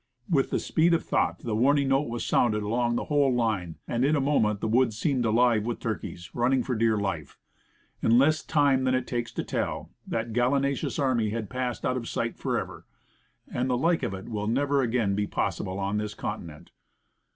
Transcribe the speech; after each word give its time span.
With 0.27 0.49
the 0.49 0.57
speed 0.57 0.95
of 0.95 1.03
thought 1.05 1.41
the 1.43 1.55
warning 1.55 1.89
note 1.89 2.09
was 2.09 2.25
sounded 2.25 2.63
along 2.63 2.95
the 2.95 3.03
whole 3.03 3.31
line, 3.31 3.75
and 3.87 4.03
in 4.03 4.15
a 4.15 4.19
moment 4.19 4.59
the 4.59 4.67
woods 4.67 4.97
seemed 4.97 5.25
alive 5.25 5.63
with 5.63 5.79
turkeys, 5.79 6.33
running 6.33 6.63
for 6.63 6.73
dear 6.73 6.97
life. 6.97 7.37
In 8.01 8.17
less 8.17 8.41
time 8.41 8.83
than 8.85 8.95
it 8.95 9.05
takes 9.05 9.31
to 9.33 9.43
tell 9.43 9.91
it, 10.07 10.09
that 10.09 10.33
galli 10.33 10.59
naceous 10.61 10.97
army 10.97 11.29
had 11.29 11.51
passed 11.51 11.85
out 11.85 11.97
of 11.97 12.09
sight, 12.09 12.35
forever. 12.39 12.87
And 13.47 13.69
the 13.69 13.77
like 13.77 14.01
of 14.01 14.15
it 14.15 14.27
will 14.27 14.47
never 14.47 14.81
again 14.81 15.13
be 15.13 15.27
possible 15.27 15.77
on 15.77 15.99
this 15.99 16.15
continent. 16.15 16.71